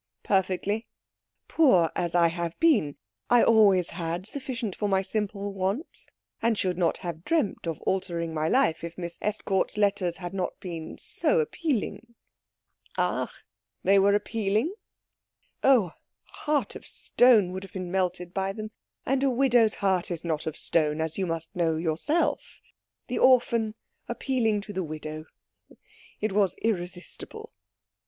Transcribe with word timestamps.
"Perfectly." 0.23 0.87
"Poor 1.47 1.91
as 1.95 2.15
I 2.15 2.29
have 2.29 2.59
been, 2.59 2.95
I 3.29 3.43
always 3.43 3.91
had 3.91 4.25
sufficient 4.25 4.75
for 4.75 4.89
my 4.89 5.03
simple 5.03 5.53
wants, 5.53 6.07
and 6.41 6.57
should 6.57 6.75
not 6.75 6.97
have 7.05 7.23
dreamed 7.23 7.67
of 7.67 7.79
altering 7.81 8.33
my 8.33 8.47
life 8.47 8.83
if 8.83 8.97
Miss 8.97 9.19
Estcourt's 9.21 9.77
letters 9.77 10.17
had 10.17 10.33
not 10.33 10.59
been 10.59 10.97
so 10.97 11.37
appealing." 11.39 12.15
"Ach 12.97 13.29
they 13.83 13.99
were 13.99 14.15
appealing?" 14.15 14.73
"Oh, 15.63 15.91
a 15.93 16.31
heart 16.31 16.73
of 16.75 16.83
stone 16.87 17.51
would 17.51 17.61
have 17.61 17.73
been 17.73 17.91
melted 17.91 18.33
by 18.33 18.53
them. 18.53 18.71
And 19.05 19.21
a 19.21 19.29
widow's 19.29 19.75
heart 19.75 20.09
is 20.09 20.25
not 20.25 20.47
of 20.47 20.57
stone, 20.57 20.99
as 20.99 21.19
you 21.19 21.27
must 21.27 21.55
know 21.55 21.75
yourself. 21.77 22.59
The 23.05 23.19
orphan 23.19 23.75
appealing 24.09 24.61
to 24.61 24.73
the 24.73 24.83
widow 24.83 25.25
it 26.19 26.31
was 26.31 26.55
irresistible." 26.63 27.53